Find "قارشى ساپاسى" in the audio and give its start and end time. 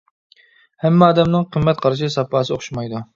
1.85-2.57